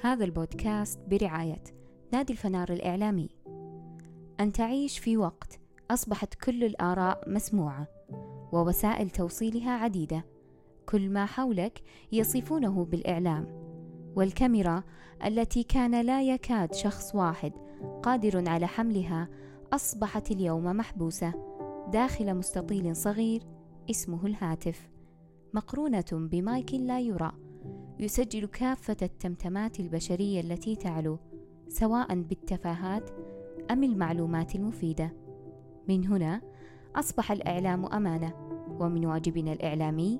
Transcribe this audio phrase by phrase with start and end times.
[0.00, 1.62] هذا البودكاست برعاية
[2.12, 3.28] نادي الفنار الإعلامي.
[4.40, 5.60] أن تعيش في وقت
[5.90, 7.88] أصبحت كل الآراء مسموعة
[8.52, 10.24] ووسائل توصيلها عديدة.
[10.86, 11.82] كل ما حولك
[12.12, 13.46] يصفونه بالإعلام
[14.16, 14.82] والكاميرا
[15.24, 17.52] التي كان لا يكاد شخص واحد
[18.02, 19.28] قادر على حملها
[19.72, 21.32] أصبحت اليوم محبوسة
[21.92, 23.42] داخل مستطيل صغير
[23.90, 24.88] اسمه الهاتف.
[25.54, 27.47] مقرونة بمايك لا يرى.
[28.00, 31.18] يسجل كافة التمتمات البشرية التي تعلو
[31.68, 33.10] سواء بالتفاهات
[33.70, 35.12] أم المعلومات المفيدة.
[35.88, 36.40] من هنا
[36.96, 38.32] أصبح الإعلام أمانة
[38.80, 40.18] ومن واجبنا الإعلامي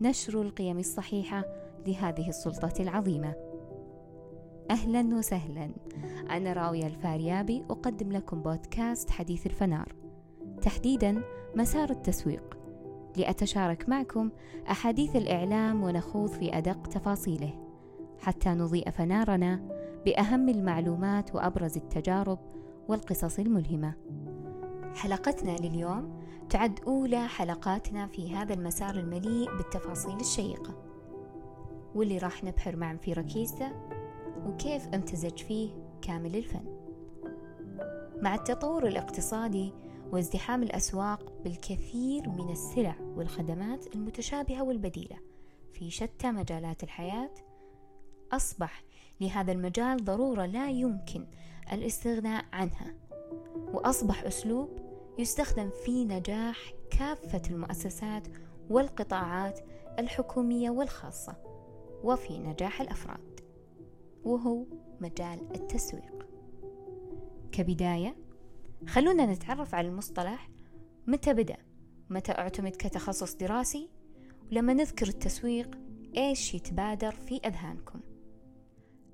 [0.00, 1.44] نشر القيم الصحيحة
[1.86, 3.34] لهذه السلطة العظيمة.
[4.70, 5.70] أهلا وسهلا.
[6.30, 9.94] أنا راوية الفاريابي أقدم لكم بودكاست حديث الفنار.
[10.62, 11.22] تحديدا
[11.56, 12.57] مسار التسويق.
[13.18, 14.30] لأتشارك معكم
[14.70, 17.54] أحاديث الإعلام ونخوض في أدق تفاصيله
[18.18, 19.60] حتى نضيء فنارنا
[20.04, 22.38] بأهم المعلومات وأبرز التجارب
[22.88, 23.94] والقصص الملهمة.
[24.94, 26.20] حلقتنا لليوم
[26.50, 30.74] تعد أولى حلقاتنا في هذا المسار المليء بالتفاصيل الشيقة،
[31.94, 33.68] واللي راح نبحر معا في ركيزته
[34.46, 35.70] وكيف امتزج فيه
[36.02, 36.64] كامل الفن.
[38.22, 39.72] مع التطور الاقتصادي
[40.12, 45.16] وازدحام الأسواق بالكثير من السلع والخدمات المتشابهة والبديلة.
[45.72, 47.30] في شتى مجالات الحياة
[48.32, 48.84] أصبح
[49.20, 51.26] لهذا المجال ضرورة لا يمكن
[51.72, 52.94] الاستغناء عنها.
[53.72, 54.68] وأصبح أسلوب
[55.18, 58.28] يستخدم في نجاح كافة المؤسسات
[58.70, 59.60] والقطاعات
[59.98, 61.36] الحكومية والخاصة
[62.04, 63.40] وفي نجاح الأفراد
[64.24, 64.64] وهو
[65.00, 66.26] مجال التسويق.
[67.52, 68.27] كبداية
[68.86, 70.50] خلونا نتعرف على المصطلح
[71.06, 71.56] متى بدأ
[72.10, 73.88] متى اعتمد كتخصص دراسي
[74.52, 75.78] ولما نذكر التسويق
[76.16, 78.00] إيش يتبادر في أذهانكم.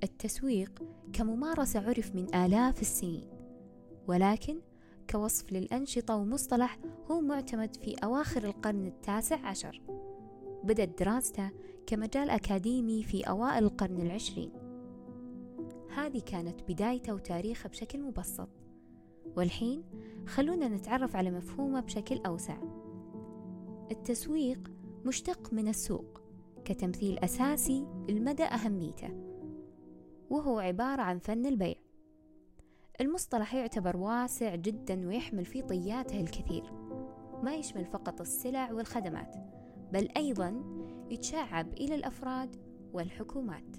[0.03, 3.29] التسويق كممارسة عرف من آلاف السنين
[4.07, 4.61] ولكن
[5.11, 6.79] كوصف للأنشطة ومصطلح
[7.11, 9.83] هو معتمد في أواخر القرن التاسع عشر.
[10.65, 11.51] بدأت دراسته
[11.87, 14.53] كمجال أكاديمي في أوائل القرن العشرين.
[15.97, 18.49] هذه كانت بدايته وتاريخه بشكل مبسط.
[19.37, 19.83] والحين
[20.27, 22.57] خلونا نتعرف على مفهومه بشكل أوسع.
[23.91, 24.71] التسويق
[25.05, 26.21] مشتق من السوق
[26.65, 29.09] كتمثيل أساسي لمدى أهميته
[30.31, 31.75] وهو عبارة عن فن البيع.
[33.01, 36.73] المصطلح يعتبر واسع جدا ويحمل في طياته الكثير
[37.43, 39.37] ما يشمل فقط السلع والخدمات
[39.93, 40.63] بل أيضا
[41.11, 42.57] يتشعب إلى الأفراد
[42.93, 43.77] والحكومات.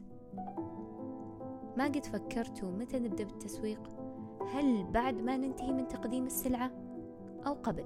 [1.78, 3.95] ما قد فكرتوا متى نبدأ بالتسويق؟
[4.54, 6.72] هل بعد ما ننتهي من تقديم السلعة
[7.48, 7.86] أو قبل؟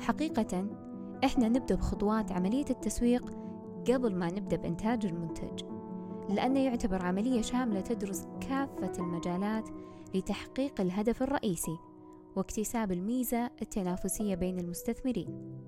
[0.00, 0.66] حقيقة
[1.24, 3.30] إحنا نبدأ بخطوات عملية التسويق
[3.88, 5.64] قبل ما نبدأ بإنتاج المنتج
[6.28, 9.68] لأنه يعتبر عملية شاملة تدرس كافة المجالات
[10.14, 11.78] لتحقيق الهدف الرئيسي
[12.36, 15.58] واكتساب الميزة التنافسية بين المستثمرين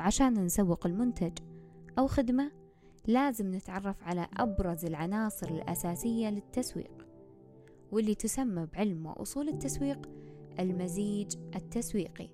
[0.00, 1.32] عشان نسوق المنتج
[1.98, 2.50] أو خدمة
[3.06, 7.05] لازم نتعرف على أبرز العناصر الأساسية للتسويق
[7.96, 10.08] واللي تسمى بعلم وأصول التسويق
[10.60, 12.28] المزيج التسويقي.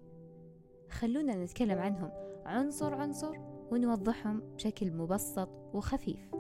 [0.91, 2.11] خلونا نتكلم عنهم
[2.47, 3.37] عنصر عنصر
[3.73, 6.35] ونوضحهم بشكل مبسط وخفيف.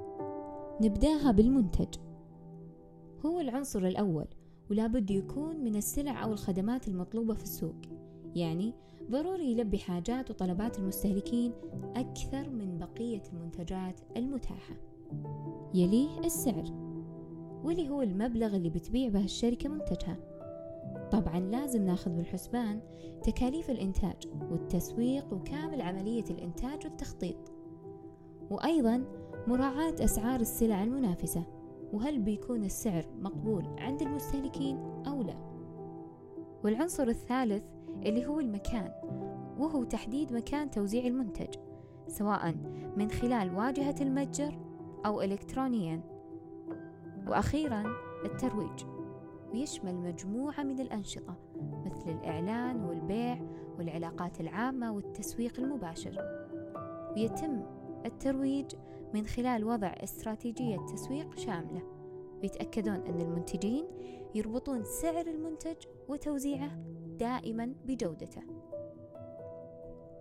[0.80, 1.94] نبدأها بالمنتج.
[3.26, 4.26] هو العنصر الأول
[4.70, 7.76] ولا بد يكون من السلع أو الخدمات المطلوبة في السوق.
[8.34, 8.74] يعني
[9.10, 11.52] ضروري يلبي حاجات وطلبات المستهلكين
[11.96, 14.74] أكثر من بقية المنتجات المتاحة.
[15.74, 16.64] يليه السعر.
[17.64, 20.16] واللي هو المبلغ اللي بتبيع به الشركة منتجها.
[21.12, 22.80] طبعا لازم ناخذ بالحسبان
[23.22, 27.52] تكاليف الإنتاج والتسويق وكامل عملية الإنتاج والتخطيط.
[28.50, 29.04] وأيضا
[29.46, 31.44] مراعاة أسعار السلع المنافسة
[31.92, 35.36] وهل بيكون السعر مقبول عند المستهلكين أو لا.
[36.64, 37.64] والعنصر الثالث
[38.06, 38.92] اللي هو المكان
[39.58, 41.54] وهو تحديد مكان توزيع المنتج
[42.08, 42.54] سواء
[42.96, 44.58] من خلال واجهة المتجر
[45.06, 46.11] أو إلكترونيا.
[47.32, 47.84] وأخيرا
[48.24, 48.84] الترويج
[49.52, 51.36] ويشمل مجموعة من الأنشطة
[51.86, 53.38] مثل الإعلان والبيع
[53.78, 56.16] والعلاقات العامة والتسويق المباشر.
[57.16, 57.62] ويتم
[58.06, 58.66] الترويج
[59.14, 61.82] من خلال وضع استراتيجية تسويق شاملة
[62.42, 63.84] ويتأكدون أن المنتجين
[64.34, 65.76] يربطون سعر المنتج
[66.08, 66.76] وتوزيعه
[67.18, 68.42] دائما بجودته.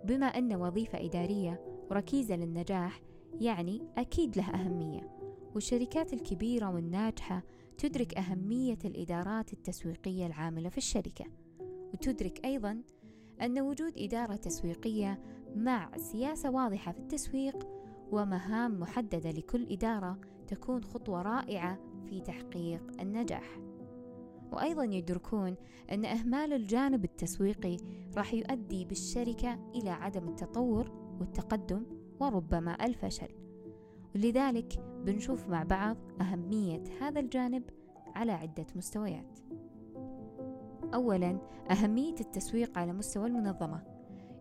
[0.04, 1.60] بما أن وظيفة إدارية
[1.90, 3.00] وركيزة للنجاح
[3.40, 5.21] يعني أكيد له أهمية.
[5.54, 7.42] والشركات الكبيرة والناجحة
[7.78, 11.24] تدرك أهمية الإدارات التسويقية العاملة في الشركة.
[11.94, 12.82] وتدرك أيضا
[13.42, 15.22] أن وجود إدارة تسويقية
[15.56, 17.68] مع سياسة واضحة في التسويق
[18.12, 23.58] ومهام محددة لكل إدارة تكون خطوة رائعة في تحقيق النجاح.
[24.52, 25.56] وأيضا يدركون
[25.92, 27.76] أن إهمال الجانب التسويقي
[28.16, 30.90] راح يؤدي بالشركة إلى عدم التطور
[31.20, 31.86] والتقدم
[32.20, 33.28] وربما الفشل.
[34.14, 37.62] ولذلك بنشوف مع بعض أهمية هذا الجانب
[38.14, 39.38] على عدة مستويات.
[40.94, 41.38] أولا
[41.70, 43.82] أهمية التسويق على مستوى المنظمة.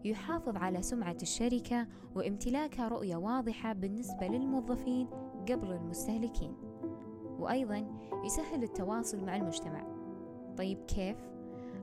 [0.05, 5.07] يحافظ على سمعة الشركة وامتلاكها رؤية واضحة بالنسبة للموظفين
[5.49, 6.53] قبل المستهلكين.
[7.39, 7.85] وأيضا
[8.25, 9.87] يسهل التواصل مع المجتمع.
[10.57, 11.17] طيب كيف؟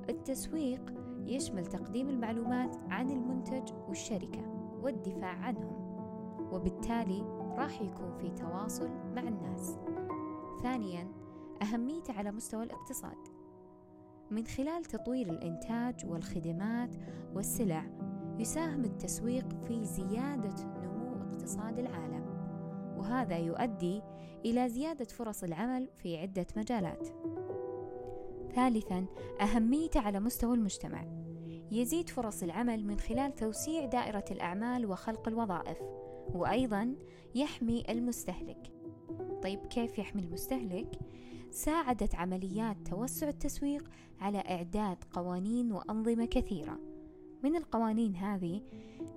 [0.08, 0.94] التسويق
[1.26, 4.40] يشمل تقديم المعلومات عن المنتج والشركة
[4.82, 5.88] والدفاع عنهم.
[6.52, 9.78] وبالتالي راح يكون في تواصل مع الناس.
[10.62, 11.08] ثانيا
[11.62, 13.16] أهميته على مستوى الاقتصاد.
[14.30, 16.96] من خلال تطوير الإنتاج والخدمات
[17.34, 17.84] والسلع
[18.38, 22.24] يساهم التسويق في زيادة نمو اقتصاد العالم.
[22.98, 24.02] وهذا يؤدي
[24.44, 27.08] إلى زيادة فرص العمل في عدة مجالات.
[28.54, 29.06] ثالثا
[29.40, 31.04] أهميته على مستوى المجتمع.
[31.70, 35.78] يزيد فرص العمل من خلال توسيع دائرة الأعمال وخلق الوظائف.
[36.34, 36.94] وأيضا
[37.34, 38.72] يحمي المستهلك.
[39.42, 40.98] طيب كيف يحمي المستهلك؟
[41.50, 43.90] ساعدت عمليات توسع التسويق
[44.20, 46.78] على إعداد قوانين وأنظمة كثيرة.
[47.44, 48.62] من القوانين هذه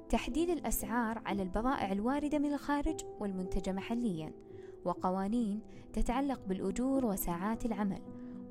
[0.09, 4.33] تحديد الأسعار على البضائع الواردة من الخارج والمنتجة محليا
[4.85, 5.59] وقوانين
[5.93, 8.01] تتعلق بالأجور وساعات العمل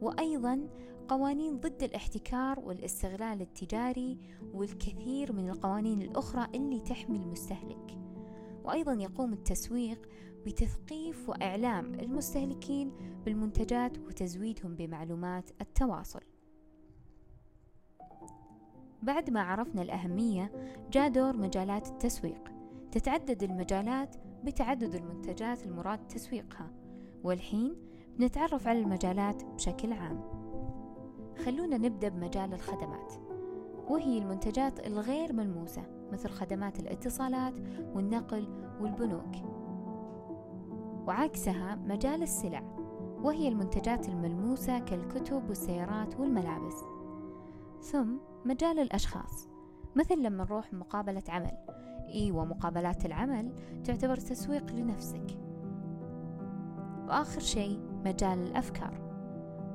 [0.02, 0.68] وأيضا
[1.08, 4.18] قوانين ضد الاحتكار والاستغلال التجاري
[4.54, 7.98] والكثير من القوانين الأخرى اللي تحمي المستهلك.
[8.64, 10.08] وأيضا يقوم التسويق
[10.46, 12.92] بتثقيف وإعلام المستهلكين
[13.24, 16.20] بالمنتجات وتزويدهم بمعلومات التواصل.
[19.02, 20.52] بعد ما عرفنا الأهمية
[20.92, 22.52] جاء دور مجالات التسويق.
[22.92, 26.70] تتعدد المجالات بتعدد المنتجات المراد تسويقها
[27.24, 27.76] والحين
[28.18, 30.20] بنتعرف على المجالات بشكل عام.
[31.44, 33.29] خلونا نبدأ بمجال الخدمات.
[33.90, 35.82] وهي المنتجات الغير ملموسة
[36.12, 37.54] مثل خدمات الاتصالات
[37.94, 38.48] والنقل
[38.80, 39.36] والبنوك.
[41.06, 42.62] وعكسها مجال السلع
[43.22, 46.74] وهي المنتجات الملموسة كالكتب والسيارات والملابس.
[47.82, 49.48] ثم مجال الأشخاص
[49.96, 51.56] مثل لما نروح مقابلة عمل.
[52.14, 53.52] إيوة مقابلات العمل
[53.84, 55.38] تعتبر تسويق لنفسك.
[57.08, 59.09] وآخر شيء مجال الأفكار.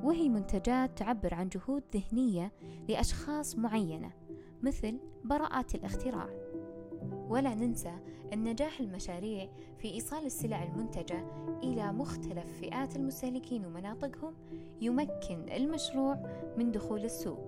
[0.06, 2.52] وهي منتجات تعبر عن جهود ذهنية
[2.88, 4.10] لأشخاص معينة
[4.62, 6.28] مثل براءات الاختراع.
[7.28, 7.92] ولا ننسى
[8.32, 9.48] أن نجاح المشاريع
[9.78, 11.24] في إيصال السلع المنتجة
[11.62, 14.34] إلى مختلف فئات المستهلكين ومناطقهم
[14.80, 16.18] يمكن المشروع
[16.58, 17.46] من دخول السوق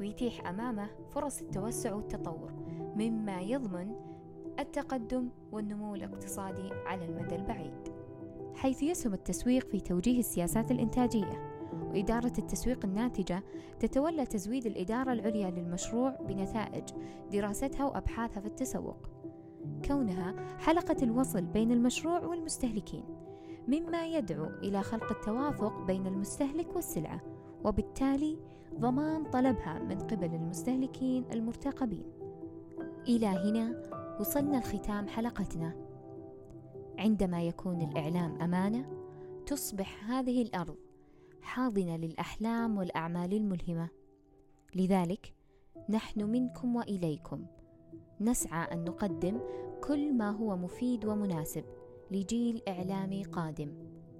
[0.00, 2.52] ويتيح أمامه فرص التوسع والتطور
[2.96, 3.94] مما يضمن
[4.58, 7.88] التقدم والنمو الاقتصادي على المدى البعيد.
[8.54, 11.53] حيث يسهم التسويق في توجيه السياسات الإنتاجية.
[11.82, 13.42] وإدارة التسويق الناتجة
[13.80, 16.84] تتولى تزويد الإدارة العليا للمشروع بنتائج
[17.32, 18.96] دراستها وأبحاثها في التسوق.
[19.84, 23.04] كونها حلقة الوصل بين المشروع والمستهلكين
[23.68, 27.20] مما يدعو إلى خلق التوافق بين المستهلك والسلعة
[27.64, 28.38] وبالتالي
[28.74, 32.04] ضمان طلبها من قبل المستهلكين المرتقبين.
[33.08, 33.82] إلى هنا
[34.20, 35.74] وصلنا لختام حلقتنا.
[36.98, 38.86] عندما يكون الإعلام أمانة
[39.46, 40.76] تصبح هذه الأرض
[41.44, 43.88] حاضنة للأحلام والأعمال الملهمة.
[44.74, 45.34] لذلك
[45.88, 47.46] نحن منكم وإليكم.
[48.20, 49.40] نسعى أن نقدم
[49.84, 51.64] كل ما هو مفيد ومناسب
[52.10, 53.74] لجيل إعلامي قادم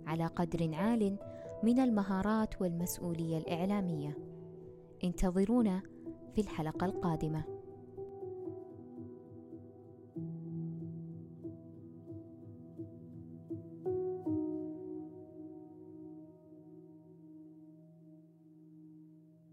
[0.07, 1.19] على قدر عال
[1.62, 4.19] من المهارات والمسؤولية الإعلامية.
[5.04, 5.83] انتظرونا
[6.35, 7.53] في الحلقة القادمة.